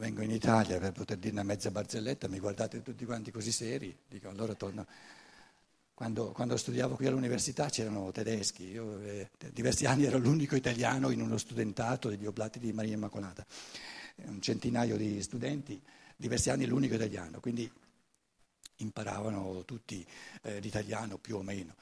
vengo 0.00 0.22
in 0.22 0.30
Italia 0.30 0.78
per 0.78 0.92
poter 0.92 1.18
dire 1.18 1.34
una 1.34 1.42
mezza 1.42 1.70
barzelletta, 1.70 2.26
mi 2.26 2.38
guardate 2.38 2.80
tutti 2.80 3.04
quanti 3.04 3.30
così 3.30 3.52
seri, 3.52 3.94
dico 4.08 4.30
allora 4.30 4.54
torno. 4.54 4.86
Quando, 5.92 6.32
quando 6.32 6.56
studiavo 6.56 6.96
qui 6.96 7.06
all'università 7.06 7.68
c'erano 7.68 8.10
tedeschi, 8.10 8.70
io 8.70 8.98
eh, 9.02 9.28
diversi 9.52 9.84
anni 9.84 10.06
ero 10.06 10.16
l'unico 10.16 10.56
italiano 10.56 11.10
in 11.10 11.20
uno 11.20 11.36
studentato 11.36 12.08
degli 12.08 12.24
Oblati 12.24 12.58
di 12.58 12.72
Maria 12.72 12.94
Immacolata, 12.94 13.44
un 14.24 14.40
centinaio 14.40 14.96
di 14.96 15.20
studenti, 15.20 15.78
diversi 16.16 16.48
anni 16.48 16.64
l'unico 16.64 16.94
italiano, 16.94 17.38
quindi 17.38 17.70
imparavano 18.76 19.66
tutti 19.66 20.04
eh, 20.40 20.60
l'italiano 20.60 21.18
più 21.18 21.36
o 21.36 21.42
meno. 21.42 21.74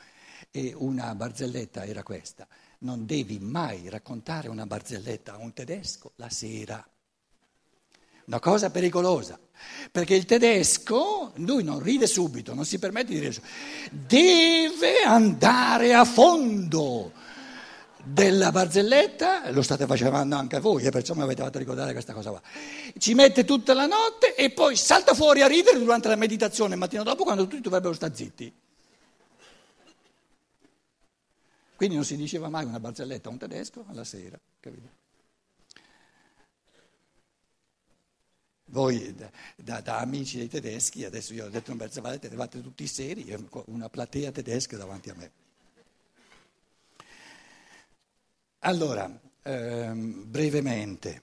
E 0.51 0.73
una 0.75 1.15
barzelletta 1.15 1.85
era 1.85 2.03
questa, 2.03 2.49
non 2.81 3.07
devi 3.07 3.39
mai 3.39 3.89
raccontare 3.89 4.49
una 4.49 4.67
barzelletta 4.67 5.35
a 5.35 5.37
un 5.37 5.53
tedesco 5.53 6.11
la 6.17 6.31
sera 6.31 6.85
una 8.29 8.41
cosa 8.41 8.71
pericolosa, 8.71 9.39
perché 9.91 10.15
il 10.15 10.27
tedesco, 10.27 11.33
lui 11.37 11.65
non 11.65 11.81
ride 11.81 12.07
subito, 12.07 12.53
non 12.53 12.67
si 12.67 12.79
permette 12.79 13.13
di 13.13 13.19
ridere, 13.19 13.43
deve 13.91 15.03
andare 15.03 15.95
a 15.95 16.05
fondo 16.05 17.13
della 18.05 18.53
barzelletta, 18.53 19.51
lo 19.51 19.63
state 19.63 19.87
facendo 19.87 20.37
anche 20.37 20.61
voi, 20.61 20.85
e 20.85 20.91
perciò 20.91 21.15
mi 21.15 21.23
avete 21.23 21.43
fatto 21.43 21.59
ricordare 21.59 21.93
questa 21.93 22.13
cosa 22.13 22.29
qua, 22.31 22.43
ci 22.99 23.15
mette 23.15 23.47
tutta 23.47 23.73
la 23.73 23.87
notte 23.87 24.35
e 24.35 24.51
poi 24.51 24.77
salta 24.77 25.15
fuori 25.15 25.41
a 25.41 25.47
ridere 25.47 25.79
durante 25.79 26.09
la 26.09 26.17
meditazione 26.17 26.75
il 26.75 26.81
mattino 26.81 27.03
dopo 27.03 27.25
quando 27.25 27.47
tutti 27.47 27.63
dovrebbero 27.63 27.95
stare 27.95 28.15
zitti. 28.15 28.53
Quindi 31.77 31.95
non 31.95 32.05
si 32.05 32.17
diceva 32.17 32.49
mai 32.51 32.67
una 32.67 32.81
barzelletta 32.81 33.29
a 33.31 33.33
un 33.33 33.39
tedesco 33.39 33.85
alla 33.89 34.05
sera, 34.05 34.39
capito? 34.61 34.98
Voi 38.71 39.15
da, 39.15 39.31
da, 39.57 39.81
da, 39.81 39.99
amici 39.99 40.37
dei 40.37 40.49
tedeschi, 40.49 41.05
adesso 41.05 41.33
io 41.33 41.47
ho 41.47 41.49
detto 41.49 41.71
un 41.71 41.79
Berzavale, 41.79 42.21
eravate 42.21 42.61
tutti 42.61 42.87
seri, 42.87 43.35
una 43.67 43.89
platea 43.89 44.31
tedesca 44.31 44.77
davanti 44.77 45.09
a 45.09 45.15
me. 45.15 45.31
Allora, 48.61 49.11
ehm, 49.43 50.25
brevemente, 50.31 51.23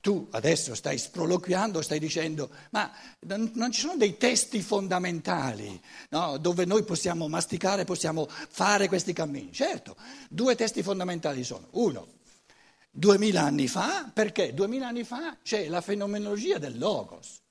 tu 0.00 0.26
adesso 0.30 0.74
stai 0.74 0.96
sproloquiando, 0.98 1.82
stai 1.82 1.98
dicendo, 1.98 2.48
ma 2.70 2.90
non 3.26 3.72
ci 3.72 3.80
sono 3.80 3.96
dei 3.96 4.16
testi 4.16 4.62
fondamentali 4.62 5.78
no, 6.10 6.38
dove 6.38 6.64
noi 6.64 6.84
possiamo 6.84 7.28
masticare, 7.28 7.84
possiamo 7.84 8.26
fare 8.28 8.88
questi 8.88 9.12
cammini. 9.12 9.52
Certo, 9.52 9.96
due 10.30 10.54
testi 10.54 10.82
fondamentali 10.82 11.44
sono, 11.44 11.66
uno, 11.72 12.06
duemila 12.96 13.42
anni 13.42 13.68
fa, 13.68 14.10
perché 14.12 14.54
duemila 14.54 14.88
anni 14.88 15.04
fa 15.04 15.36
c'è 15.42 15.68
la 15.68 15.82
fenomenologia 15.82 16.58
del 16.58 16.78
logos. 16.78 17.42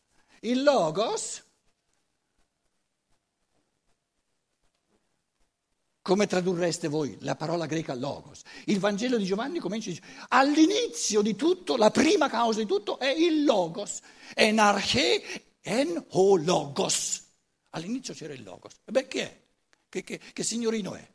Il 0.41 0.63
logos, 0.63 1.43
come 6.01 6.25
tradurreste 6.25 6.87
voi 6.87 7.15
la 7.21 7.35
parola 7.35 7.67
greca 7.67 7.93
logos? 7.93 8.41
Il 8.65 8.79
Vangelo 8.79 9.17
di 9.17 9.25
Giovanni 9.25 9.59
comincia 9.59 9.91
a 9.91 9.93
dire, 9.93 10.05
all'inizio 10.29 11.21
di 11.21 11.35
tutto, 11.35 11.77
la 11.77 11.91
prima 11.91 12.27
causa 12.27 12.59
di 12.59 12.65
tutto 12.65 12.97
è 12.97 13.09
il 13.09 13.43
logos, 13.43 13.99
enarche 14.33 15.57
en 15.61 16.03
ho 16.09 16.37
logos. 16.37 17.23
All'inizio 17.71 18.13
c'era 18.15 18.33
il 18.33 18.43
logos. 18.43 18.73
E 18.83 18.91
beh, 18.91 19.07
chi 19.07 19.19
è? 19.19 19.41
Che, 19.89 20.03
che, 20.03 20.19
che 20.19 20.43
signorino 20.43 20.95
è? 20.95 21.07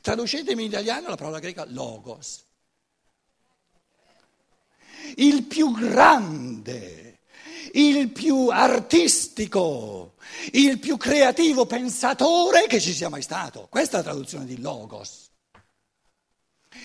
Traducetemi 0.00 0.64
in 0.64 0.70
italiano 0.70 1.08
la 1.08 1.16
parola 1.16 1.38
greca 1.38 1.64
logos 1.66 2.45
il 5.16 5.44
più 5.44 5.72
grande, 5.72 7.20
il 7.72 8.10
più 8.10 8.48
artistico, 8.48 10.14
il 10.52 10.78
più 10.78 10.96
creativo 10.96 11.66
pensatore 11.66 12.66
che 12.66 12.80
ci 12.80 12.92
sia 12.92 13.08
mai 13.08 13.22
stato. 13.22 13.66
Questa 13.70 13.98
è 13.98 14.02
la 14.02 14.10
traduzione 14.10 14.44
di 14.44 14.60
Logos. 14.60 15.24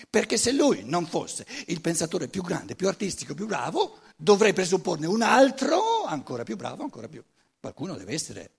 Perché 0.08 0.36
se 0.36 0.52
lui 0.52 0.82
non 0.84 1.06
fosse 1.06 1.46
il 1.66 1.80
pensatore 1.80 2.28
più 2.28 2.42
grande, 2.42 2.74
più 2.74 2.88
artistico, 2.88 3.34
più 3.34 3.46
bravo, 3.46 4.00
dovrei 4.16 4.52
presupporne 4.52 5.06
un 5.06 5.22
altro 5.22 6.04
ancora 6.04 6.44
più 6.44 6.56
bravo, 6.56 6.82
ancora 6.82 7.08
più. 7.08 7.22
Qualcuno 7.60 7.96
deve 7.96 8.14
essere 8.14 8.50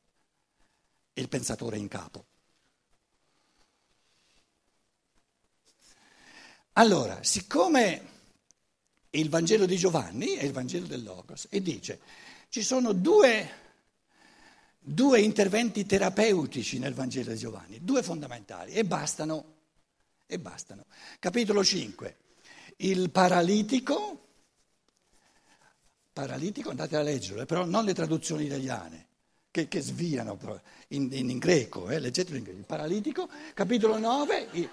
il 1.14 1.28
pensatore 1.30 1.78
in 1.78 1.88
capo. 1.88 2.26
Allora, 6.74 7.20
siccome 7.22 8.13
il 9.16 9.30
Vangelo 9.30 9.66
di 9.66 9.78
Giovanni 9.78 10.34
è 10.34 10.44
il 10.44 10.52
Vangelo 10.52 10.88
del 10.88 11.04
Logos 11.04 11.48
e 11.50 11.62
dice 11.62 12.00
ci 12.50 12.62
sono 12.62 12.94
due, 12.94 13.50
due 14.80 15.22
interventi 15.22 15.86
terapeutici 15.86 16.80
nel 16.80 16.94
Vangelo 16.94 17.32
di 17.32 17.38
Giovanni, 17.38 17.84
due 17.84 18.04
fondamentali 18.04 18.74
e 18.74 18.86
bastano, 18.86 19.46
e 20.28 20.38
bastano. 20.38 20.86
Capitolo 21.20 21.64
5, 21.64 22.16
il 22.78 23.10
paralitico, 23.10 24.28
paralitico 26.14 26.70
andate 26.70 26.96
a 26.96 27.02
leggerlo, 27.02 27.46
però 27.46 27.66
non 27.66 27.86
le 27.86 27.94
traduzioni 27.94 28.46
italiane. 28.46 29.08
Che, 29.54 29.68
che 29.68 29.82
sviano 29.82 30.36
in, 30.90 31.10
in, 31.12 31.30
in 31.30 31.38
greco, 31.38 31.88
eh, 31.88 32.00
leggetelo 32.00 32.38
in 32.38 32.44
greco. 32.44 32.58
Il 32.58 32.66
paralitico, 32.66 33.30
capitolo 33.54 34.00
9. 34.00 34.48
Il... 34.54 34.70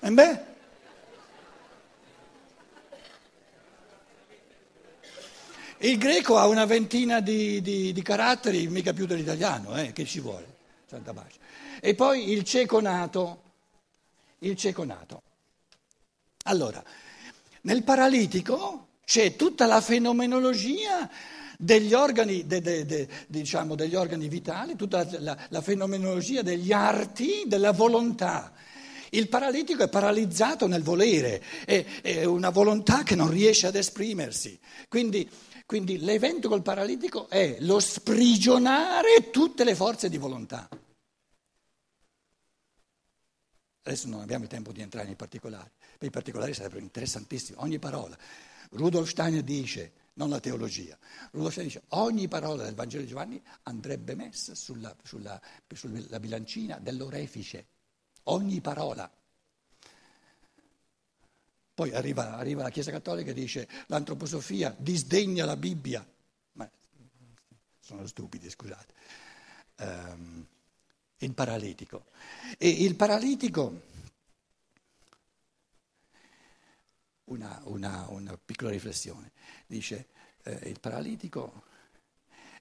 E 0.00 0.10
beh, 0.10 0.51
Il 5.84 5.98
greco 5.98 6.38
ha 6.38 6.46
una 6.46 6.64
ventina 6.64 7.18
di, 7.18 7.60
di, 7.60 7.92
di 7.92 8.02
caratteri, 8.02 8.68
mica 8.68 8.92
più 8.92 9.04
dell'italiano, 9.04 9.76
eh, 9.76 9.92
che 9.92 10.04
ci 10.04 10.20
vuole, 10.20 10.46
Santa 10.86 11.12
Pace. 11.12 11.38
E 11.80 11.96
poi 11.96 12.30
il 12.30 12.44
cieco 12.44 12.80
nato, 12.80 13.42
il 14.38 14.54
cieco 14.54 14.84
nato. 14.84 15.22
Allora, 16.44 16.84
nel 17.62 17.82
paralitico 17.82 18.90
c'è 19.04 19.34
tutta 19.34 19.66
la 19.66 19.80
fenomenologia 19.80 21.10
degli 21.58 21.94
organi, 21.94 22.46
de, 22.46 22.60
de, 22.60 22.86
de, 22.86 23.08
diciamo, 23.26 23.74
degli 23.74 23.96
organi 23.96 24.28
vitali, 24.28 24.76
tutta 24.76 25.04
la, 25.18 25.36
la 25.48 25.60
fenomenologia 25.62 26.42
degli 26.42 26.70
arti, 26.70 27.42
della 27.46 27.72
volontà. 27.72 28.52
Il 29.10 29.28
paralitico 29.28 29.82
è 29.82 29.88
paralizzato 29.88 30.68
nel 30.68 30.84
volere, 30.84 31.42
è, 31.64 31.84
è 32.02 32.22
una 32.22 32.50
volontà 32.50 33.02
che 33.02 33.16
non 33.16 33.30
riesce 33.30 33.66
ad 33.66 33.74
esprimersi. 33.74 34.56
Quindi 34.88 35.28
quindi 35.72 36.00
l'evento 36.00 36.50
col 36.50 36.60
paralitico 36.60 37.30
è 37.30 37.56
lo 37.60 37.80
sprigionare 37.80 39.30
tutte 39.30 39.64
le 39.64 39.74
forze 39.74 40.10
di 40.10 40.18
volontà. 40.18 40.68
Adesso 43.80 44.06
non 44.06 44.20
abbiamo 44.20 44.44
il 44.44 44.50
tempo 44.50 44.70
di 44.70 44.82
entrare 44.82 45.06
nei 45.06 45.16
particolari, 45.16 45.70
per 45.96 46.08
i 46.08 46.10
particolari 46.10 46.52
sarebbero 46.52 46.82
interessantissimi, 46.82 47.56
ogni 47.62 47.78
parola. 47.78 48.14
Rudolf 48.72 49.08
Steiner 49.08 49.42
dice, 49.42 49.92
non 50.16 50.28
la 50.28 50.40
teologia, 50.40 50.94
Rudolf 51.30 51.52
Steiner 51.52 51.72
dice 51.72 51.86
ogni 51.96 52.28
parola 52.28 52.64
del 52.64 52.74
Vangelo 52.74 53.04
di 53.04 53.08
Giovanni 53.08 53.42
andrebbe 53.62 54.14
messa 54.14 54.54
sulla, 54.54 54.94
sulla, 55.02 55.40
sulla 55.72 56.20
bilancina 56.20 56.80
dell'orefice, 56.80 57.66
ogni 58.24 58.60
parola. 58.60 59.10
Poi 61.74 61.92
arriva, 61.94 62.36
arriva, 62.36 62.62
la 62.62 62.70
Chiesa 62.70 62.90
Cattolica 62.90 63.30
e 63.30 63.34
dice 63.34 63.68
l'antroposofia 63.86 64.74
disdegna 64.78 65.44
la 65.44 65.56
Bibbia. 65.56 66.06
Ma 66.52 66.70
sono 67.80 68.06
stupidi, 68.06 68.50
scusate. 68.50 68.94
Um, 69.78 70.46
il 71.18 71.34
paralitico. 71.34 72.06
E 72.58 72.68
il 72.68 72.94
paralitico, 72.94 73.80
una, 77.24 77.60
una, 77.64 78.06
una 78.08 78.36
piccola 78.36 78.70
riflessione, 78.70 79.32
dice 79.66 80.08
eh, 80.42 80.68
il 80.68 80.80
paralitico 80.80 81.64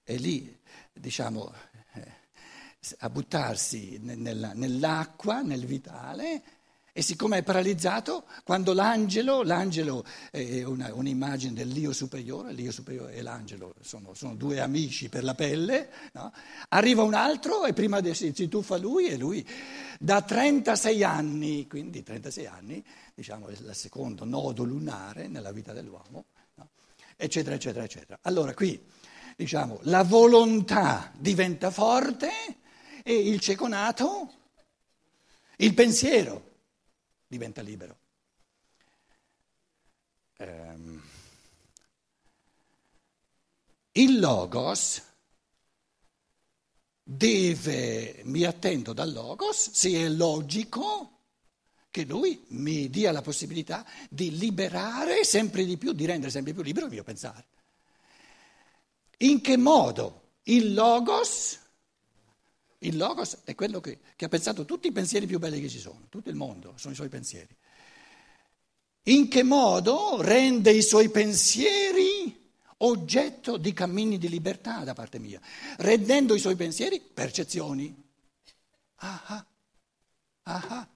è 0.03 0.15
lì, 0.15 0.59
diciamo, 0.93 1.53
eh, 1.93 2.19
a 2.99 3.09
buttarsi 3.09 3.97
nella, 3.99 4.53
nell'acqua, 4.53 5.41
nel 5.41 5.65
vitale, 5.65 6.43
e 6.93 7.01
siccome 7.01 7.37
è 7.37 7.43
paralizzato, 7.43 8.25
quando 8.43 8.73
l'angelo, 8.73 9.43
l'angelo 9.43 10.03
è 10.29 10.61
una, 10.63 10.93
un'immagine 10.93 11.53
dell'io 11.53 11.93
superiore, 11.93 12.51
l'io 12.51 12.71
superiore 12.71 13.13
e 13.13 13.21
l'angelo 13.21 13.73
sono, 13.79 14.13
sono 14.13 14.35
due 14.35 14.59
amici 14.59 15.07
per 15.07 15.23
la 15.23 15.33
pelle, 15.33 15.89
no? 16.13 16.33
arriva 16.67 17.03
un 17.03 17.13
altro 17.13 17.65
e 17.65 17.71
prima 17.71 18.03
si, 18.13 18.33
si 18.35 18.47
tuffa 18.49 18.75
lui 18.75 19.07
e 19.07 19.15
lui 19.15 19.47
da 19.99 20.21
36 20.21 21.03
anni, 21.03 21.65
quindi 21.65 22.03
36 22.03 22.45
anni, 22.45 22.83
diciamo 23.15 23.47
è 23.47 23.51
il 23.53 23.71
secondo 23.73 24.25
nodo 24.25 24.63
lunare 24.63 25.29
nella 25.29 25.53
vita 25.53 25.71
dell'uomo, 25.71 26.25
no? 26.55 26.69
eccetera, 27.15 27.55
eccetera, 27.55 27.85
eccetera. 27.85 28.19
Allora 28.23 28.53
qui, 28.53 28.77
diciamo, 29.37 29.79
la 29.83 30.03
volontà 30.03 31.09
diventa 31.17 31.71
forte 31.71 32.29
e 33.01 33.13
il 33.13 33.39
ceconato, 33.39 34.33
il 35.55 35.73
pensiero 35.73 36.49
diventa 37.31 37.61
libero. 37.61 37.97
ehm, 40.35 41.01
il 43.93 44.19
logos 44.19 45.01
deve, 47.01 48.21
mi 48.25 48.43
attendo 48.43 48.91
dal 48.91 49.13
logos, 49.13 49.71
se 49.71 49.91
è 49.91 50.09
logico 50.09 51.19
che 51.89 52.03
lui 52.03 52.43
mi 52.49 52.89
dia 52.89 53.13
la 53.13 53.21
possibilità 53.21 53.85
di 54.09 54.37
liberare 54.37 55.23
sempre 55.23 55.63
di 55.63 55.77
più, 55.77 55.93
di 55.93 56.05
rendere 56.05 56.31
sempre 56.31 56.51
più 56.53 56.61
libero 56.61 56.87
il 56.87 56.91
mio 56.91 57.03
pensare. 57.03 57.45
In 59.19 59.39
che 59.39 59.55
modo 59.55 60.31
il 60.43 60.73
logos, 60.73 61.59
il 62.83 62.97
logos 62.97 63.39
è 63.43 63.53
quello 63.55 63.79
che, 63.79 63.99
che 64.15 64.25
ha 64.25 64.29
pensato 64.29 64.65
tutti 64.65 64.87
i 64.87 64.91
pensieri 64.91 65.27
più 65.27 65.39
belli 65.39 65.61
che 65.61 65.69
ci 65.69 65.79
sono, 65.79 66.07
tutto 66.09 66.29
il 66.29 66.35
mondo 66.35 66.73
sono 66.77 66.93
i 66.93 66.95
suoi 66.95 67.09
pensieri. 67.09 67.55
In 69.03 69.27
che 69.27 69.43
modo 69.43 70.21
rende 70.21 70.71
i 70.71 70.81
suoi 70.81 71.09
pensieri 71.09 72.39
oggetto 72.77 73.57
di 73.57 73.73
cammini 73.73 74.17
di 74.17 74.29
libertà 74.29 74.83
da 74.83 74.93
parte 74.93 75.19
mia, 75.19 75.39
rendendo 75.77 76.35
i 76.35 76.39
suoi 76.39 76.55
pensieri 76.55 76.99
percezioni. 76.99 77.95
Ah, 78.95 79.23
ah, 79.25 79.45
ah, 80.43 80.65
ah. 80.67 80.89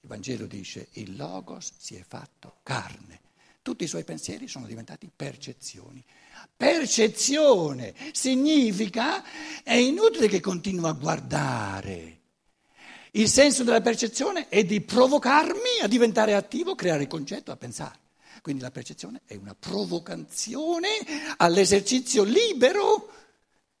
Il 0.00 0.08
Vangelo 0.08 0.46
dice 0.46 0.88
il 0.92 1.16
Logos 1.16 1.72
si 1.78 1.96
è 1.96 2.04
fatto 2.06 2.58
carne. 2.62 3.25
Tutti 3.66 3.82
i 3.82 3.88
suoi 3.88 4.04
pensieri 4.04 4.46
sono 4.46 4.64
diventati 4.64 5.10
percezioni. 5.14 6.00
Percezione 6.56 7.96
significa 8.12 9.24
è 9.64 9.74
inutile 9.74 10.28
che 10.28 10.38
continua 10.38 10.90
a 10.90 10.92
guardare. 10.92 12.20
Il 13.10 13.28
senso 13.28 13.64
della 13.64 13.80
percezione 13.80 14.48
è 14.48 14.62
di 14.62 14.82
provocarmi 14.82 15.80
a 15.82 15.88
diventare 15.88 16.34
attivo, 16.34 16.76
creare 16.76 17.02
il 17.02 17.08
concetto, 17.08 17.50
a 17.50 17.56
pensare. 17.56 17.98
Quindi 18.40 18.62
la 18.62 18.70
percezione 18.70 19.22
è 19.26 19.34
una 19.34 19.56
provocazione 19.58 20.88
all'esercizio 21.36 22.22
libero, 22.22 23.12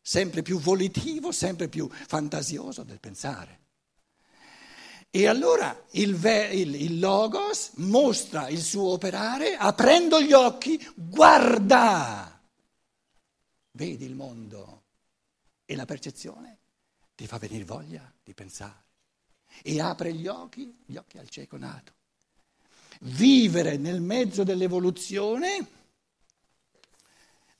sempre 0.02 0.42
più 0.42 0.58
volitivo, 0.58 1.30
sempre 1.30 1.68
più 1.68 1.88
fantasioso 1.88 2.82
del 2.82 2.98
pensare. 2.98 3.65
E 5.16 5.26
allora 5.26 5.82
il, 5.92 6.22
il, 6.52 6.74
il, 6.74 6.98
Logos 6.98 7.70
mostra 7.76 8.50
il 8.50 8.60
suo 8.60 8.90
operare 8.90 9.56
aprendo 9.56 10.20
gli 10.20 10.34
occhi, 10.34 10.78
guarda, 10.94 12.38
vedi 13.70 14.04
il 14.04 14.14
mondo 14.14 14.82
e 15.64 15.74
la 15.74 15.86
percezione 15.86 16.58
ti 17.14 17.26
fa 17.26 17.38
venire 17.38 17.64
voglia 17.64 18.12
di 18.22 18.34
pensare. 18.34 18.84
E 19.62 19.80
apre 19.80 20.12
gli 20.12 20.26
occhi, 20.26 20.76
gli 20.84 20.96
occhi 20.96 21.16
al 21.16 21.30
cieco 21.30 21.56
nato. 21.56 21.94
Vivere 23.00 23.78
nel 23.78 24.02
mezzo 24.02 24.44
dell'evoluzione, 24.44 25.66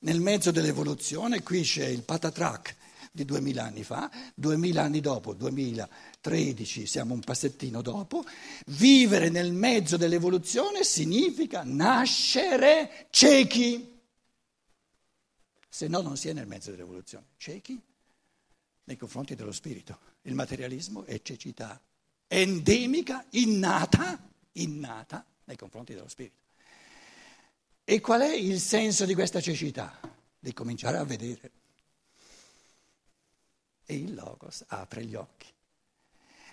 nel 0.01 0.19
mezzo 0.19 0.51
dell'evoluzione, 0.51 1.41
qui 1.41 1.63
c'è 1.63 1.87
il 1.87 2.03
patatrack 2.03 2.75
di 3.17 3.25
duemila 3.25 3.63
anni 3.63 3.83
fa, 3.83 4.11
duemila 4.35 4.83
anni 4.83 5.01
dopo, 5.01 5.33
2013, 5.33 6.85
siamo 6.85 7.15
un 7.15 7.21
passettino 7.21 7.81
dopo, 7.81 8.23
vivere 8.67 9.29
nel 9.29 9.51
mezzo 9.51 9.97
dell'evoluzione 9.97 10.83
significa 10.83 11.63
nascere 11.65 13.07
ciechi, 13.09 13.99
se 15.67 15.87
no 15.87 16.01
non 16.01 16.15
si 16.15 16.29
è 16.29 16.33
nel 16.33 16.45
mezzo 16.45 16.69
dell'evoluzione, 16.69 17.25
ciechi 17.37 17.81
nei 18.83 18.97
confronti 18.97 19.33
dello 19.33 19.51
spirito. 19.51 19.97
Il 20.21 20.35
materialismo 20.35 21.03
è 21.05 21.19
cecità 21.23 21.81
endemica, 22.27 23.25
innata, 23.31 24.29
innata 24.53 25.25
nei 25.45 25.57
confronti 25.57 25.95
dello 25.95 26.07
spirito. 26.07 26.35
E 27.83 27.99
qual 27.99 28.21
è 28.21 28.33
il 28.35 28.59
senso 28.59 29.05
di 29.05 29.15
questa 29.15 29.41
cecità? 29.41 29.99
Di 30.37 30.53
cominciare 30.53 30.97
a 30.97 31.03
vedere. 31.03 31.56
E 33.89 33.95
il 33.95 34.13
Logos 34.13 34.65
apre 34.67 35.05
gli 35.05 35.15
occhi. 35.15 35.47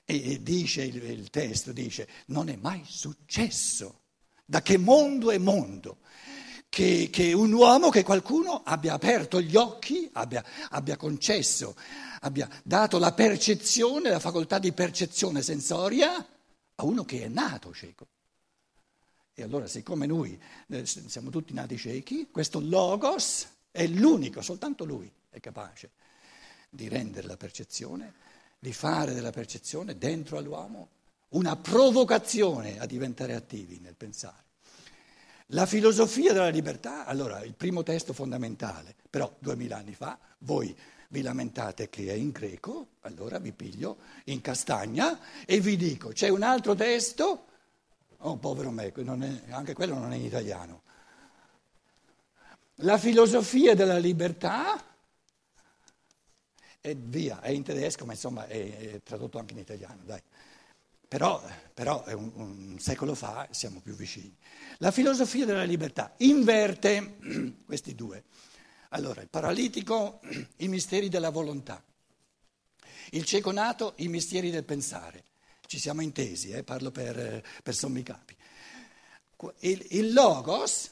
E 0.05 0.41
dice 0.41 0.85
il, 0.85 1.31
testo, 1.31 1.73
dice, 1.73 2.07
non 2.27 2.49
è 2.49 2.55
mai 2.55 2.83
successo, 2.87 4.03
da 4.45 4.63
che 4.63 4.79
mondo 4.79 5.33
è 5.33 5.39
mondo, 5.39 5.99
che, 6.69 7.09
che, 7.11 7.33
un 7.33 7.53
uomo, 7.53 7.89
che 7.89 8.05
qualcuno 8.05 8.63
abbia 8.65 8.93
aperto 8.93 9.41
gli 9.41 9.57
occhi, 9.57 10.09
abbia, 10.13 10.45
abbia, 10.71 10.97
concesso, 10.97 11.75
abbia 12.21 12.49
dato 12.63 12.99
la 12.99 13.13
percezione, 13.13 14.11
la 14.11 14.21
facoltà 14.21 14.61
di 14.61 14.73
percezione 14.73 15.43
sensoria 15.43 16.25
a 16.77 16.85
uno 16.85 17.05
che 17.05 17.25
è 17.25 17.29
nato 17.29 17.75
cieco. 17.75 18.07
E 19.35 19.43
allora, 19.43 19.67
siccome 19.67 20.07
noi 20.07 20.41
eh, 20.69 20.87
siamo 20.87 21.31
tutti 21.31 21.53
nati 21.53 21.77
ciechi, 21.77 22.29
questo 22.31 22.61
logos 22.61 23.49
è 23.73 23.85
l'unico, 23.89 24.41
soltanto 24.41 24.85
lui 24.85 25.11
è 25.31 25.41
capace 25.41 25.91
di 26.75 26.89
rendere 26.89 27.27
la 27.27 27.37
percezione, 27.37 28.13
di 28.59 28.73
fare 28.73 29.15
della 29.15 29.31
percezione 29.31 29.97
dentro 29.97 30.39
all'uomo 30.39 30.89
una 31.31 31.57
provocazione 31.57 32.79
a 32.81 32.87
diventare 32.87 33.35
attivi 33.35 33.79
nel 33.81 33.95
pensare. 33.95 34.43
La 35.49 35.67
filosofia 35.67 36.33
della 36.33 36.49
libertà, 36.49 37.05
allora 37.05 37.43
il 37.43 37.55
primo 37.55 37.83
testo 37.83 38.13
fondamentale, 38.13 38.95
però 39.09 39.33
duemila 39.39 39.77
anni 39.77 39.95
fa, 39.95 40.19
voi 40.39 40.77
vi 41.09 41.23
lamentate 41.23 41.89
che 41.89 42.09
è 42.09 42.15
in 42.15 42.31
greco, 42.31 42.89
allora 43.03 43.39
vi 43.39 43.53
piglio 43.53 43.99
in 44.25 44.41
castagna 44.41 45.19
e 45.45 45.61
vi 45.61 45.77
dico, 45.77 46.09
c'è 46.09 46.29
un 46.29 46.43
altro 46.43 46.75
testo, 46.75 47.47
oh 48.19 48.37
povero 48.37 48.71
me, 48.71 48.91
è, 48.91 49.53
anche 49.53 49.75
quello 49.75 49.97
non 49.97 50.13
è 50.13 50.17
in 50.17 50.25
italiano. 50.25 50.83
La 52.79 52.99
filosofia 52.99 53.75
della 53.75 53.99
libertà, 53.99 54.94
e 56.87 56.95
via, 56.95 57.41
è 57.41 57.49
in 57.49 57.63
tedesco, 57.63 58.05
ma 58.05 58.13
insomma 58.13 58.47
è, 58.47 58.93
è 58.93 59.03
tradotto 59.03 59.39
anche 59.39 59.55
in 59.55 59.61
italiano, 59.61 60.03
dai. 60.05 60.21
Però, 61.09 61.43
però 61.73 62.05
un, 62.09 62.31
un, 62.35 62.79
secolo 62.79 63.15
fa 63.15 63.49
siamo 63.53 63.81
più 63.81 63.95
vicini. 63.95 64.37
La 64.79 64.91
filosofia 64.91 65.47
della 65.47 65.63
libertà 65.63 66.13
inverte 66.19 67.17
questi 67.65 67.95
due. 67.95 68.25
Allora, 68.91 69.23
il 69.23 69.31
paralitico, 69.31 70.21
i 70.59 70.69
misteri 70.69 71.09
della 71.09 71.31
volontà. 71.31 71.83
Il 73.13 73.25
cieco 73.25 73.51
nato, 73.51 73.95
i 73.97 74.09
misteri 74.09 74.51
del 74.51 74.65
pensare. 74.65 75.25
Ci 75.67 75.79
siamo 75.79 76.03
intesi, 76.03 76.51
eh? 76.51 76.65
parlo 76.65 76.91
per, 76.91 77.43
per 77.63 77.75
sommi 77.75 78.03
capi. 78.03 78.37
Il, 79.61 79.87
il 79.93 80.13
logos, 80.13 80.91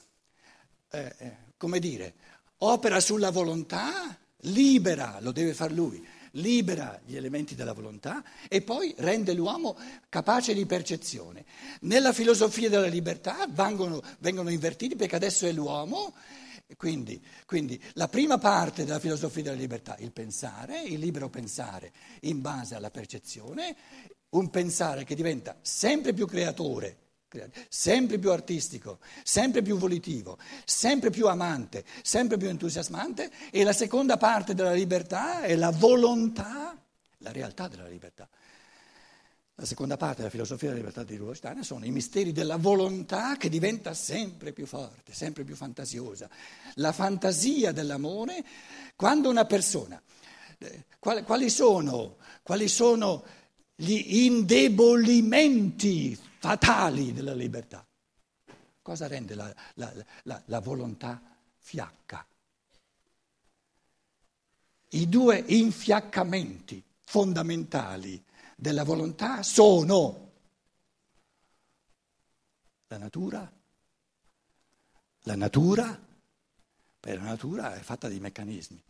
eh, 0.88 1.14
eh, 1.18 1.36
come 1.58 1.78
dire, 1.78 2.14
opera 2.58 2.98
sulla 2.98 3.30
volontà, 3.30 4.16
libera, 4.42 5.18
lo 5.20 5.32
deve 5.32 5.54
fare 5.54 5.74
lui, 5.74 6.04
libera 6.32 7.00
gli 7.04 7.16
elementi 7.16 7.54
della 7.54 7.72
volontà 7.72 8.24
e 8.48 8.62
poi 8.62 8.94
rende 8.98 9.34
l'uomo 9.34 9.76
capace 10.08 10.54
di 10.54 10.64
percezione. 10.66 11.44
Nella 11.80 12.12
filosofia 12.12 12.68
della 12.68 12.86
libertà 12.86 13.46
vengono, 13.50 14.02
vengono 14.18 14.50
invertiti 14.50 14.96
perché 14.96 15.16
adesso 15.16 15.46
è 15.46 15.52
l'uomo 15.52 16.14
quindi, 16.76 17.22
quindi, 17.44 17.80
la 17.94 18.08
prima 18.08 18.38
parte 18.38 18.84
della 18.84 18.98
filosofia 18.98 19.42
della 19.42 19.56
libertà, 19.56 19.96
il 19.98 20.12
pensare, 20.12 20.80
il 20.82 20.98
libero 20.98 21.28
pensare 21.28 21.92
in 22.20 22.40
base 22.40 22.74
alla 22.74 22.90
percezione, 22.90 23.76
un 24.30 24.48
pensare 24.50 25.04
che 25.04 25.14
diventa 25.14 25.58
sempre 25.60 26.12
più 26.14 26.26
creatore, 26.26 26.96
sempre 27.68 28.18
più 28.18 28.30
artistico, 28.30 28.98
sempre 29.22 29.62
più 29.62 29.76
volitivo, 29.76 30.38
sempre 30.64 31.10
più 31.10 31.28
amante, 31.28 31.84
sempre 32.02 32.36
più 32.36 32.48
entusiasmante 32.48 33.30
e 33.50 33.64
la 33.64 33.72
seconda 33.72 34.16
parte 34.16 34.54
della 34.54 34.72
libertà 34.72 35.42
è 35.42 35.54
la 35.56 35.70
volontà, 35.70 36.76
la 37.18 37.32
realtà 37.32 37.68
della 37.68 37.88
libertà. 37.88 38.28
La 39.56 39.66
seconda 39.66 39.96
parte 39.98 40.16
della 40.18 40.30
filosofia 40.30 40.68
della 40.68 40.80
libertà 40.80 41.04
di 41.04 41.14
Rudolf 41.16 41.36
Steiner 41.36 41.64
sono 41.64 41.84
i 41.84 41.90
misteri 41.90 42.32
della 42.32 42.56
volontà 42.56 43.36
che 43.36 43.50
diventa 43.50 43.92
sempre 43.94 44.52
più 44.52 44.66
forte, 44.66 45.12
sempre 45.12 45.44
più 45.44 45.54
fantasiosa. 45.54 46.28
La 46.76 46.90
fantasia 46.90 47.70
dell'amore, 47.70 48.42
quando 48.96 49.28
una 49.28 49.44
persona, 49.44 50.02
eh, 50.58 50.86
quali, 50.98 51.50
sono, 51.50 52.16
quali 52.42 52.66
sono 52.66 53.24
gli 53.74 54.24
indebolimenti 54.24 56.18
fatali 56.42 57.12
della 57.12 57.34
libertà? 57.34 57.86
Cosa 58.82 59.06
rende 59.06 59.36
la, 59.36 59.54
la, 59.74 59.92
la, 60.24 60.42
la 60.46 60.58
volontà 60.58 61.22
fiacca? 61.56 62.26
I 64.88 65.08
due 65.08 65.38
infiaccamenti 65.38 66.82
fondamentali 67.04 68.20
della 68.56 68.82
volontà 68.82 69.44
sono 69.44 70.32
la 72.88 72.98
natura, 72.98 73.52
la 75.20 75.36
natura, 75.36 76.06
perché 76.98 77.18
la 77.18 77.24
natura 77.24 77.74
è 77.76 77.80
fatta 77.82 78.08
di 78.08 78.18
meccanismi, 78.18 78.82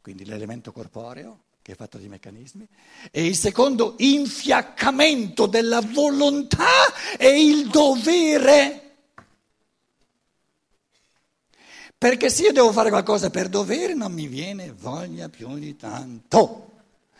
quindi 0.00 0.24
l'elemento 0.24 0.72
corporeo 0.72 1.44
che 1.70 1.72
è 1.72 1.76
fatto 1.76 1.98
di 1.98 2.08
meccanismi, 2.08 2.66
e 3.10 3.24
il 3.24 3.36
secondo 3.36 3.94
infiaccamento 3.98 5.46
della 5.46 5.80
volontà 5.80 6.92
è 7.16 7.26
il 7.26 7.68
dovere. 7.68 8.88
Perché 11.96 12.30
se 12.30 12.44
io 12.44 12.52
devo 12.52 12.72
fare 12.72 12.88
qualcosa 12.88 13.30
per 13.30 13.48
dovere 13.48 13.94
non 13.94 14.12
mi 14.12 14.26
viene 14.26 14.72
voglia 14.76 15.28
più 15.28 15.54
di 15.58 15.76
tanto. 15.76 16.72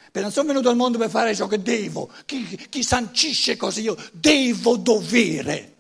Perché 0.05 0.21
non 0.23 0.33
sono 0.33 0.49
venuto 0.49 0.69
al 0.69 0.77
mondo 0.77 0.99
per 0.99 1.11
fare 1.11 1.35
ciò 1.35 1.47
che 1.47 1.63
devo. 1.63 2.11
Chi, 2.25 2.45
chi 2.69 2.83
sancisce 2.83 3.57
così 3.57 3.83
io 3.83 3.97
devo 4.13 4.77
dovere. 4.77 5.77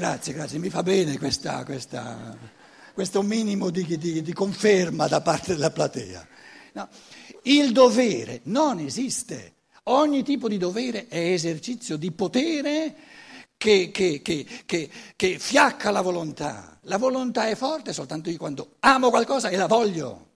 Grazie, 0.00 0.32
grazie, 0.32 0.58
mi 0.58 0.70
fa 0.70 0.82
bene 0.82 1.18
questa, 1.18 1.62
questa, 1.62 2.34
questo 2.94 3.20
minimo 3.20 3.68
di, 3.68 3.84
di, 3.98 4.22
di, 4.22 4.32
conferma 4.32 5.06
da 5.08 5.20
parte 5.20 5.52
della 5.52 5.70
platea. 5.70 6.26
No, 6.72 6.88
il 7.42 7.70
dovere 7.72 8.40
non 8.44 8.78
esiste. 8.78 9.56
Ogni 9.84 10.22
tipo 10.22 10.48
di 10.48 10.56
dovere 10.56 11.06
è 11.06 11.18
esercizio 11.18 11.98
di 11.98 12.12
potere 12.12 12.94
che, 13.58 13.90
che, 13.92 14.22
che, 14.22 14.46
che, 14.64 15.38
fiacca 15.38 15.90
la 15.90 16.00
volontà. 16.00 16.78
La 16.84 16.96
volontà 16.96 17.48
è 17.48 17.54
forte 17.54 17.92
soltanto 17.92 18.30
io 18.30 18.38
quando 18.38 18.76
amo 18.78 19.10
qualcosa 19.10 19.50
e 19.50 19.56
la 19.56 19.66
voglio. 19.66 20.28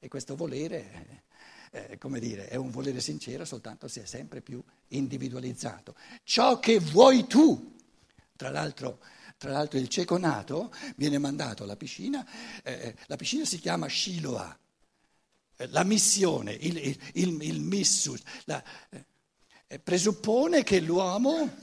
E 0.00 0.08
questo 0.08 0.34
volere, 0.34 1.22
eh, 1.70 1.96
come 1.96 2.18
dire, 2.18 2.48
è 2.48 2.56
un 2.56 2.72
volere 2.72 3.00
sincero 3.00 3.44
soltanto 3.44 3.86
se 3.86 4.02
è 4.02 4.06
sempre 4.06 4.40
più 4.40 4.60
individualizzato. 4.88 5.94
Ciò 6.24 6.58
che 6.58 6.80
vuoi 6.80 7.28
tu, 7.28 7.78
tra 8.40 8.48
l'altro, 8.48 9.00
tra 9.36 9.50
l'altro 9.50 9.78
il 9.78 9.88
cieco 9.88 10.16
nato 10.16 10.72
viene 10.96 11.18
mandato 11.18 11.64
alla 11.64 11.76
piscina, 11.76 12.26
eh, 12.62 12.94
la 13.04 13.16
piscina 13.16 13.44
si 13.44 13.58
chiama 13.58 13.86
Shiloah 13.86 14.58
la 15.68 15.84
missione, 15.84 16.54
il, 16.54 16.78
il, 16.78 16.98
il, 17.12 17.42
il 17.42 17.60
missus, 17.60 18.22
la, 18.46 18.64
eh, 19.66 19.78
presuppone 19.78 20.62
che 20.62 20.80
l'uomo, 20.80 21.54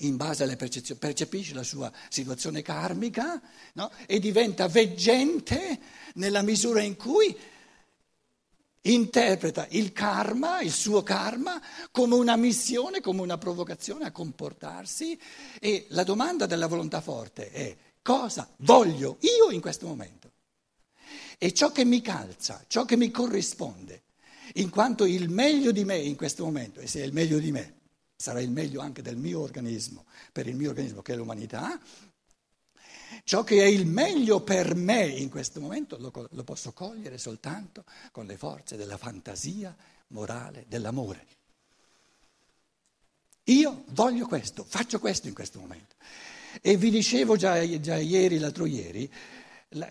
in 0.00 0.16
base 0.16 0.42
alle 0.42 0.56
percezioni, 0.56 1.00
percepisce 1.00 1.54
la 1.54 1.62
sua 1.62 1.90
situazione 2.10 2.60
karmica 2.60 3.40
no? 3.72 3.90
e 4.04 4.18
diventa 4.18 4.68
veggente 4.68 5.80
nella 6.16 6.42
misura 6.42 6.82
in 6.82 6.96
cui 6.96 7.34
interpreta 8.86 9.66
il 9.70 9.92
karma, 9.92 10.60
il 10.60 10.72
suo 10.72 11.02
karma, 11.02 11.60
come 11.90 12.14
una 12.14 12.36
missione, 12.36 13.00
come 13.00 13.22
una 13.22 13.38
provocazione 13.38 14.04
a 14.04 14.12
comportarsi 14.12 15.18
e 15.60 15.86
la 15.90 16.04
domanda 16.04 16.46
della 16.46 16.66
volontà 16.66 17.00
forte 17.00 17.50
è 17.50 17.76
cosa 18.02 18.48
voglio 18.58 19.18
io 19.20 19.50
in 19.50 19.60
questo 19.60 19.86
momento? 19.86 20.32
E 21.38 21.52
ciò 21.52 21.72
che 21.72 21.84
mi 21.84 22.00
calza, 22.00 22.64
ciò 22.66 22.84
che 22.84 22.96
mi 22.96 23.10
corrisponde, 23.10 24.02
in 24.54 24.70
quanto 24.70 25.04
il 25.04 25.28
meglio 25.30 25.72
di 25.72 25.84
me 25.84 25.96
in 25.96 26.16
questo 26.16 26.44
momento, 26.44 26.80
e 26.80 26.86
se 26.86 27.00
è 27.00 27.04
il 27.04 27.12
meglio 27.12 27.38
di 27.38 27.50
me, 27.50 27.80
sarà 28.16 28.40
il 28.40 28.50
meglio 28.50 28.80
anche 28.80 29.02
del 29.02 29.16
mio 29.16 29.40
organismo, 29.40 30.04
per 30.32 30.46
il 30.46 30.56
mio 30.56 30.70
organismo 30.70 31.02
che 31.02 31.14
è 31.14 31.16
l'umanità, 31.16 31.80
ciò 33.24 33.42
che 33.42 33.62
è 33.62 33.66
il 33.66 33.86
meglio 33.86 34.40
per 34.40 34.74
me 34.74 35.06
in 35.06 35.28
questo 35.28 35.60
momento 35.60 35.96
lo, 35.98 36.28
lo 36.30 36.44
posso 36.44 36.72
cogliere 36.72 37.18
soltanto 37.18 37.84
con 38.12 38.26
le 38.26 38.36
forze 38.36 38.76
della 38.76 38.96
fantasia 38.96 39.74
morale, 40.08 40.64
dell'amore. 40.68 41.26
Io 43.44 43.84
voglio 43.88 44.26
questo, 44.26 44.64
faccio 44.64 44.98
questo 44.98 45.28
in 45.28 45.34
questo 45.34 45.58
momento. 45.58 45.96
E 46.62 46.76
vi 46.76 46.90
dicevo 46.90 47.36
già, 47.36 47.80
già 47.80 47.96
ieri, 47.96 48.38
l'altro 48.38 48.64
ieri, 48.64 49.10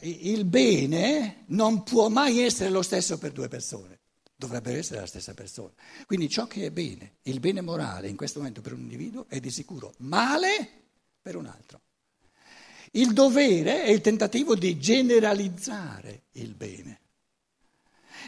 il 0.02 0.46
bene 0.46 1.44
non 1.48 1.84
può 1.84 2.08
mai 2.10 2.40
essere 2.40 2.70
lo 2.70 2.82
stesso 2.82 3.18
per 3.18 3.32
due 3.32 3.50
persone, 3.50 4.00
dovrebbero 4.36 4.78
essere 4.78 5.02
la 5.02 5.06
stessa 5.06 5.34
persona. 5.34 5.72
Quindi 6.06 6.30
ciò 6.30 6.48
che 6.48 6.66
è 6.66 6.72
bene, 6.72 7.18
il 7.24 7.40
bene 7.40 7.62
morale 7.62 8.08
in 8.08 8.16
questo 8.16 8.40
momento 8.40 8.62
per 8.62 8.74
un 8.74 8.80
individuo 8.80 9.26
è 9.28 9.40
di 9.40 9.52
sicuro 9.52 9.94
male 9.98 10.70
per 11.22 11.36
un 11.36 11.46
altro. 11.46 11.82
Il 12.96 13.14
dovere 13.14 13.84
è 13.84 13.90
il 13.90 14.02
tentativo 14.02 14.56
di 14.56 14.78
generalizzare 14.78 16.24
il 16.34 16.54
bene. 16.54 17.00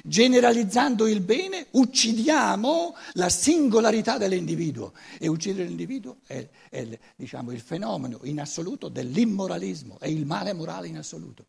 Generalizzando 0.04 1.08
il 1.08 1.22
bene 1.22 1.68
uccidiamo 1.72 2.96
la 3.14 3.30
singolarità 3.30 4.18
dell'individuo 4.18 4.94
e 5.20 5.28
uccidere 5.28 5.68
l'individuo 5.68 6.18
è, 6.26 6.48
è 6.70 7.00
diciamo, 7.16 7.52
il 7.52 7.62
fenomeno 7.62 8.20
in 8.24 8.40
assoluto 8.40 8.90
dell'immoralismo, 8.90 10.00
è 10.00 10.08
il 10.08 10.26
male 10.26 10.54
morale 10.54 10.88
in 10.88 10.98
assoluto, 10.98 11.46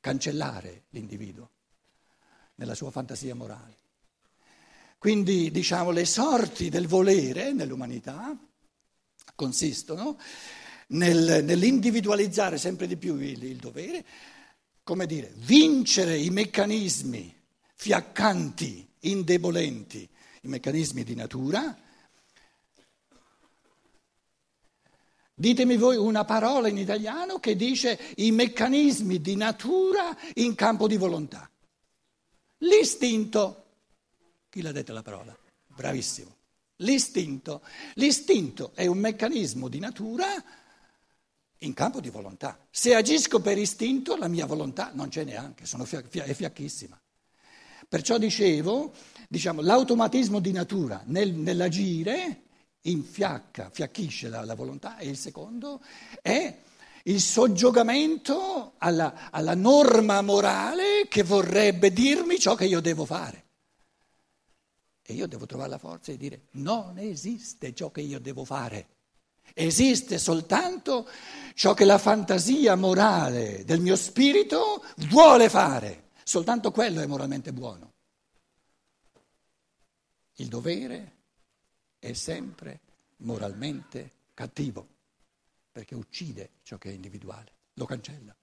cancellare 0.00 0.84
l'individuo 0.90 1.50
nella 2.54 2.74
sua 2.74 2.92
fantasia 2.92 3.34
morale. 3.34 3.76
Quindi 4.98 5.50
diciamo, 5.50 5.90
le 5.90 6.06
sorti 6.06 6.68
del 6.68 6.86
volere 6.86 7.52
nell'umanità 7.52 8.36
consistono 9.34 10.16
nel, 10.88 11.44
nell'individualizzare 11.44 12.58
sempre 12.58 12.86
di 12.86 12.96
più 12.96 13.16
il, 13.16 13.42
il 13.42 13.56
dovere, 13.56 14.04
come 14.82 15.06
dire, 15.06 15.32
vincere 15.36 16.16
i 16.16 16.30
meccanismi 16.30 17.34
fiaccanti, 17.74 18.88
indebolenti, 19.00 20.08
i 20.42 20.48
meccanismi 20.48 21.04
di 21.04 21.14
natura. 21.14 21.76
Ditemi 25.38 25.76
voi 25.76 25.96
una 25.96 26.24
parola 26.24 26.68
in 26.68 26.78
italiano 26.78 27.38
che 27.40 27.56
dice 27.56 27.98
i 28.16 28.30
meccanismi 28.30 29.20
di 29.20 29.36
natura 29.36 30.16
in 30.34 30.54
campo 30.54 30.86
di 30.86 30.96
volontà. 30.96 31.50
L'istinto. 32.58 33.64
Chi 34.48 34.62
l'ha 34.62 34.72
detta 34.72 34.94
la 34.94 35.02
parola? 35.02 35.36
Bravissimo. 35.66 36.34
L'istinto. 36.76 37.60
L'istinto 37.94 38.70
è 38.74 38.86
un 38.86 38.98
meccanismo 38.98 39.68
di 39.68 39.78
natura 39.78 40.42
in 41.58 41.74
campo 41.74 42.00
di 42.00 42.10
volontà. 42.10 42.58
Se 42.70 42.94
agisco 42.94 43.40
per 43.40 43.58
istinto, 43.58 44.16
la 44.16 44.28
mia 44.28 44.46
volontà 44.46 44.90
non 44.92 45.08
c'è 45.08 45.24
neanche, 45.24 45.66
sono 45.66 45.84
fia- 45.84 46.02
è 46.02 46.34
fiacchissima. 46.34 47.00
Perciò 47.88 48.18
dicevo, 48.18 48.92
diciamo, 49.28 49.60
l'automatismo 49.60 50.40
di 50.40 50.52
natura 50.52 51.02
nel, 51.06 51.32
nell'agire 51.32 52.42
infiacca, 52.82 53.70
fiacchisce 53.70 54.28
la, 54.28 54.44
la, 54.44 54.54
volontà 54.54 54.98
e 54.98 55.08
il 55.08 55.16
secondo 55.16 55.80
è 56.20 56.62
il 57.04 57.20
soggiogamento 57.20 58.74
alla, 58.78 59.30
alla 59.30 59.54
norma 59.54 60.20
morale 60.22 61.06
che 61.08 61.22
vorrebbe 61.22 61.92
dirmi 61.92 62.38
ciò 62.38 62.54
che 62.54 62.64
io 62.64 62.80
devo 62.80 63.04
fare. 63.04 63.44
E 65.02 65.14
io 65.14 65.28
devo 65.28 65.46
trovare 65.46 65.70
la 65.70 65.78
forza 65.78 66.10
di 66.10 66.16
dire 66.16 66.46
non 66.52 66.98
esiste 66.98 67.72
ciò 67.74 67.92
che 67.92 68.00
io 68.00 68.18
devo 68.18 68.44
fare. 68.44 68.95
Esiste 69.54 70.18
soltanto 70.18 71.08
ciò 71.54 71.74
che 71.74 71.84
la 71.84 71.98
fantasia 71.98 72.74
morale 72.74 73.64
del 73.64 73.80
mio 73.80 73.96
spirito 73.96 74.84
vuole 75.08 75.48
fare. 75.48 76.10
Soltanto 76.22 76.70
quello 76.70 77.00
è 77.00 77.06
moralmente 77.06 77.52
buono. 77.52 77.92
Il 80.36 80.48
dovere 80.48 81.12
è 81.98 82.12
sempre 82.12 82.80
moralmente 83.18 84.12
cattivo, 84.34 84.86
perché 85.72 85.94
uccide 85.94 86.50
ciò 86.62 86.76
che 86.76 86.90
è 86.90 86.92
individuale, 86.92 87.52
lo 87.74 87.86
cancella, 87.86 88.36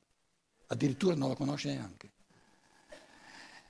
addirittura 0.68 1.16
non 1.16 1.30
lo 1.30 1.36
conosce 1.36 1.70
neanche. 1.70 2.12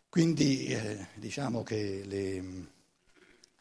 Quindi 0.07 0.67
eh, 0.67 1.07
diciamo 1.15 1.63
che 1.63 2.03
le, 2.05 2.67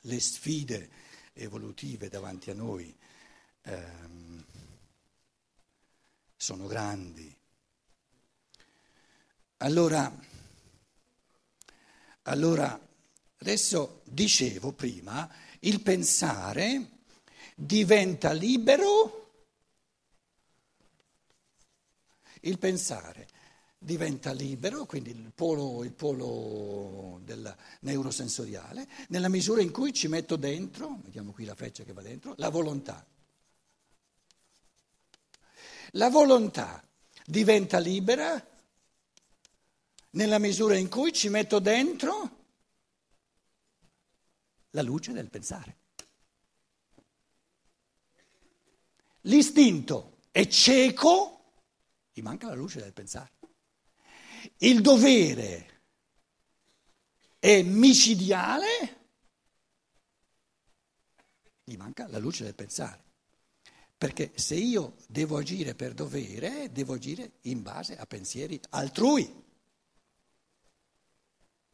le, 0.00 0.20
sfide 0.20 0.90
evolutive 1.32 2.08
davanti 2.08 2.50
a 2.50 2.54
noi 2.54 2.94
ehm, 3.62 4.44
sono 6.36 6.66
grandi. 6.66 7.34
Allora, 9.58 10.12
allora, 12.22 12.78
adesso 13.38 14.02
dicevo 14.04 14.72
prima, 14.72 15.30
il 15.60 15.80
pensare 15.80 16.90
diventa 17.54 18.32
libero, 18.32 19.34
il 22.40 22.58
pensare 22.58 23.28
diventa 23.78 24.32
libero, 24.32 24.84
quindi 24.86 25.10
il 25.10 25.32
polo, 25.34 25.84
il 25.84 25.92
polo 25.92 27.20
neurosensoriale, 27.80 28.88
nella 29.08 29.28
misura 29.28 29.60
in 29.62 29.70
cui 29.70 29.92
ci 29.92 30.08
metto 30.08 30.36
dentro, 30.36 30.98
vediamo 31.02 31.32
qui 31.32 31.44
la 31.44 31.54
freccia 31.54 31.84
che 31.84 31.92
va 31.92 32.02
dentro, 32.02 32.34
la 32.36 32.48
volontà. 32.48 33.04
La 35.92 36.08
volontà 36.08 36.82
diventa 37.24 37.78
libera 37.78 38.44
nella 40.10 40.38
misura 40.38 40.76
in 40.76 40.88
cui 40.88 41.12
ci 41.12 41.28
metto 41.28 41.58
dentro 41.58 42.40
la 44.70 44.82
luce 44.82 45.12
del 45.12 45.28
pensare. 45.28 45.76
L'istinto 49.22 50.18
è 50.30 50.46
cieco 50.48 51.42
gli 52.12 52.20
manca 52.20 52.48
la 52.48 52.54
luce 52.54 52.80
del 52.80 52.92
pensare. 52.92 53.30
Il 54.58 54.80
dovere 54.80 55.80
è 57.38 57.62
micidiale, 57.62 59.00
gli 61.64 61.76
manca 61.76 62.06
la 62.08 62.18
luce 62.18 62.44
del 62.44 62.54
pensare. 62.54 63.10
Perché 64.02 64.32
se 64.34 64.56
io 64.56 64.96
devo 65.06 65.36
agire 65.36 65.76
per 65.76 65.94
dovere, 65.94 66.72
devo 66.72 66.94
agire 66.94 67.34
in 67.42 67.62
base 67.62 67.96
a 67.96 68.04
pensieri 68.04 68.60
altrui. 68.70 69.32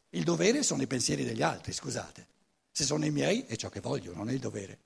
Il 0.09 0.23
dovere 0.23 0.61
sono 0.61 0.83
i 0.83 0.85
pensieri 0.85 1.23
degli 1.23 1.41
altri, 1.41 1.73
scusate. 1.73 2.27
Se 2.69 2.83
sono 2.83 3.03
i 3.03 3.09
miei 3.09 3.45
è 3.47 3.55
ciò 3.55 3.69
che 3.69 3.79
voglio, 3.79 4.13
non 4.13 4.29
è 4.29 4.33
il 4.33 4.37
dovere. 4.37 4.79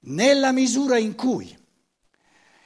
Nella 0.00 0.52
misura 0.52 0.98
in 0.98 1.14
cui, 1.14 1.58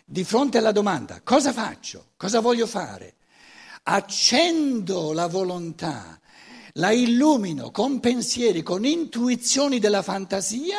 di 0.05 0.25
fronte 0.25 0.59
alla 0.59 0.73
domanda 0.73 1.21
cosa 1.21 1.53
faccio, 1.53 2.15
cosa 2.17 2.41
voglio 2.41 2.67
fare, 2.67 3.19
accendo 3.85 5.13
la 5.13 5.29
volontà, 5.29 6.21
la 6.75 6.91
illumino 6.91 7.71
con 7.71 8.01
pensieri, 8.01 8.63
con 8.63 8.85
intuizioni 8.85 9.79
della 9.79 10.03
fantasia, 10.03 10.79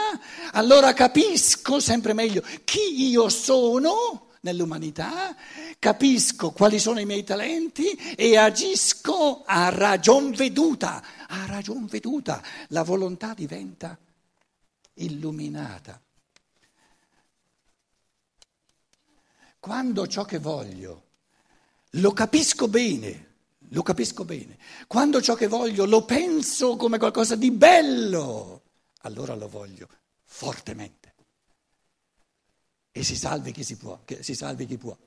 allora 0.52 0.94
capisco 0.94 1.80
sempre 1.80 2.14
meglio 2.14 2.44
chi 2.64 3.08
io 3.08 3.30
sono 3.30 4.32
nell'umanità, 4.42 5.36
capisco 5.80 6.52
quali 6.52 6.80
sono 6.80 7.00
i 7.00 7.06
miei 7.06 7.24
talenti 7.24 7.92
e 8.16 8.38
agisco 8.38 9.44
a 9.46 9.70
ragion 9.70 10.32
veduta, 10.32 11.04
a 11.28 11.46
ragion 11.46 11.86
veduta, 11.86 12.44
la 12.70 12.84
volontà 12.84 13.34
diventa 13.34 13.98
illuminata. 14.96 16.00
Quando 19.60 20.08
ciò 20.08 20.26
che 20.26 20.40
voglio 20.40 21.04
lo 21.92 22.12
capisco 22.12 22.68
bene, 22.68 23.25
lo 23.76 23.84
capisco 23.84 24.24
bene, 24.24 24.58
quando 24.88 25.22
ciò 25.22 25.36
che 25.36 25.48
voglio 25.48 25.84
lo 25.84 26.06
penso 26.06 26.78
come 26.78 26.98
qualcosa 26.98 27.36
di 27.36 27.52
bello, 27.52 28.64
allora 29.02 29.36
lo 29.36 29.50
voglio 29.50 29.90
fortemente. 30.24 31.14
E 32.90 33.04
si 33.04 33.18
salvi 33.18 33.52
chi 33.52 33.66
si 33.66 33.76
può, 33.76 34.02
si 34.22 34.34
salvi 34.34 34.66
chi 34.66 34.78
può. 34.78 34.98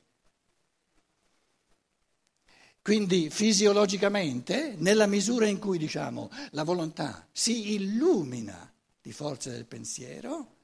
Quindi 2.82 3.30
fisiologicamente, 3.30 4.74
nella 4.76 5.06
misura 5.06 5.46
in 5.46 5.58
cui 5.58 5.78
diciamo 5.78 6.30
la 6.50 6.62
volontà 6.62 7.26
si 7.32 7.72
illumina 7.72 8.70
di 9.00 9.12
forza 9.12 9.48
del 9.48 9.64
pensiero, 9.64 10.56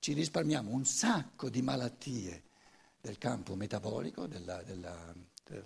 ci 0.00 0.12
risparmiamo 0.12 0.72
un 0.72 0.84
sacco 0.84 1.48
di 1.48 1.62
malattie 1.62 2.42
del 3.00 3.16
campo 3.18 3.54
metabolico, 3.54 4.26
della, 4.26 4.60
della, 4.64 5.14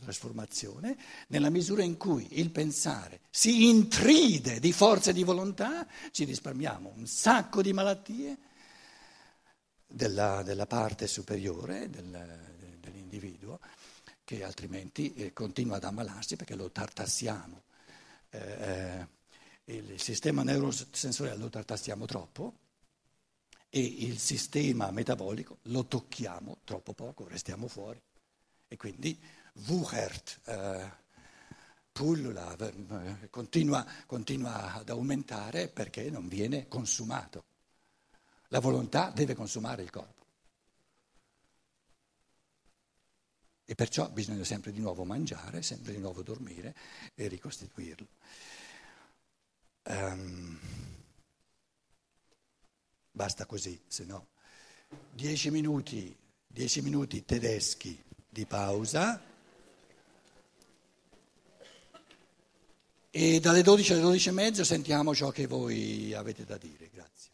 trasformazione, 0.00 0.96
nella 1.28 1.50
misura 1.50 1.82
in 1.82 1.96
cui 1.96 2.38
il 2.38 2.50
pensare 2.50 3.20
si 3.30 3.68
intride 3.68 4.60
di 4.60 4.72
forza 4.72 5.10
e 5.10 5.14
di 5.14 5.24
volontà, 5.24 5.86
ci 6.10 6.24
risparmiamo 6.24 6.92
un 6.96 7.06
sacco 7.06 7.62
di 7.62 7.72
malattie 7.72 8.38
della, 9.86 10.42
della 10.42 10.66
parte 10.66 11.06
superiore 11.06 11.88
del, 11.88 12.76
dell'individuo 12.78 13.58
che 14.24 14.44
altrimenti 14.44 15.12
eh, 15.14 15.32
continua 15.32 15.76
ad 15.76 15.84
ammalarsi 15.84 16.36
perché 16.36 16.54
lo 16.54 16.70
tartassiamo. 16.70 17.62
Eh, 18.30 18.38
eh 18.38 19.18
il 19.70 20.00
sistema 20.00 20.42
neurosensoriale 20.42 21.38
lo 21.38 21.48
tartassiamo 21.48 22.04
troppo 22.04 22.54
e 23.68 23.80
il 23.80 24.18
sistema 24.18 24.90
metabolico 24.90 25.58
lo 25.64 25.86
tocchiamo 25.86 26.58
troppo 26.64 26.92
poco, 26.92 27.28
restiamo 27.28 27.68
fuori. 27.68 28.00
E 28.66 28.76
quindi 28.76 29.16
wuchert, 29.66 30.40
eh, 30.44 30.90
pullula, 31.92 32.56
eh, 32.56 33.28
continua, 33.30 33.86
continua 34.06 34.74
ad 34.74 34.88
aumentare 34.88 35.68
perché 35.68 36.10
non 36.10 36.28
viene 36.28 36.68
consumato. 36.68 37.44
La 38.48 38.60
volontà 38.60 39.10
deve 39.10 39.34
consumare 39.34 39.82
il 39.82 39.90
corpo. 39.90 40.24
E 43.64 43.74
perciò 43.76 44.10
bisogna 44.10 44.42
sempre 44.42 44.72
di 44.72 44.80
nuovo 44.80 45.04
mangiare, 45.04 45.62
sempre 45.62 45.92
di 45.92 45.98
nuovo 45.98 46.22
dormire 46.22 46.74
e 47.14 47.28
ricostituirlo. 47.28 48.08
Um, 49.84 50.58
Basta 53.12 53.44
così, 53.44 53.78
se 53.86 54.04
no. 54.04 54.28
Dieci 55.12 55.50
minuti, 55.50 56.16
dieci 56.46 56.80
minuti 56.80 57.24
tedeschi 57.24 58.02
di 58.28 58.46
pausa. 58.46 59.20
E 63.10 63.40
dalle 63.40 63.62
12 63.62 63.92
alle 63.92 64.02
12 64.02 64.28
e 64.28 64.32
mezzo 64.32 64.64
sentiamo 64.64 65.14
ciò 65.14 65.30
che 65.30 65.46
voi 65.46 66.14
avete 66.14 66.44
da 66.44 66.56
dire. 66.56 66.88
Grazie. 66.92 67.32